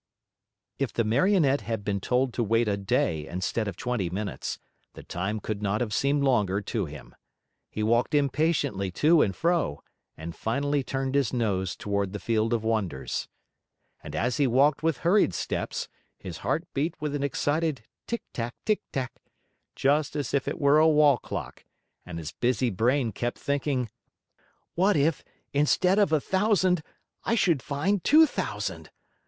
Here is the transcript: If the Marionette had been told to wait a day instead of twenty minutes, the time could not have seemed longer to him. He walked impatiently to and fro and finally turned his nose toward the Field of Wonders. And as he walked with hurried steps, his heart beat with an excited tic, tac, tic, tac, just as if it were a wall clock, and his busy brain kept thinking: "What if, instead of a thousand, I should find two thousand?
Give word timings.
If 0.79 0.91
the 0.93 1.03
Marionette 1.03 1.61
had 1.61 1.85
been 1.85 1.99
told 2.01 2.33
to 2.33 2.43
wait 2.43 2.67
a 2.67 2.75
day 2.75 3.27
instead 3.27 3.67
of 3.67 3.77
twenty 3.77 4.09
minutes, 4.09 4.57
the 4.93 5.03
time 5.03 5.39
could 5.39 5.61
not 5.61 5.79
have 5.79 5.93
seemed 5.93 6.23
longer 6.23 6.59
to 6.59 6.85
him. 6.87 7.13
He 7.69 7.83
walked 7.83 8.15
impatiently 8.15 8.89
to 8.93 9.21
and 9.21 9.35
fro 9.35 9.83
and 10.17 10.35
finally 10.35 10.81
turned 10.83 11.13
his 11.13 11.31
nose 11.33 11.75
toward 11.75 12.13
the 12.13 12.19
Field 12.19 12.51
of 12.51 12.63
Wonders. 12.63 13.27
And 14.03 14.15
as 14.15 14.37
he 14.37 14.47
walked 14.47 14.81
with 14.81 15.01
hurried 15.05 15.35
steps, 15.35 15.87
his 16.17 16.37
heart 16.37 16.63
beat 16.73 16.99
with 16.99 17.13
an 17.13 17.21
excited 17.21 17.83
tic, 18.07 18.23
tac, 18.33 18.55
tic, 18.65 18.81
tac, 18.91 19.13
just 19.75 20.15
as 20.15 20.33
if 20.33 20.47
it 20.47 20.57
were 20.59 20.79
a 20.79 20.87
wall 20.87 21.19
clock, 21.19 21.63
and 22.07 22.17
his 22.17 22.31
busy 22.31 22.71
brain 22.71 23.11
kept 23.11 23.37
thinking: 23.37 23.87
"What 24.73 24.97
if, 24.97 25.23
instead 25.53 25.99
of 25.99 26.11
a 26.11 26.19
thousand, 26.19 26.81
I 27.23 27.35
should 27.35 27.61
find 27.61 28.03
two 28.03 28.25
thousand? 28.25 28.89